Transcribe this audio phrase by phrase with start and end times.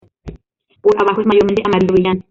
[0.81, 2.19] Por abajo es mayormente amarillo brillante.